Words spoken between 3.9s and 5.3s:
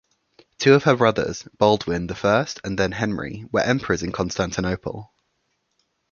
in Constantinople.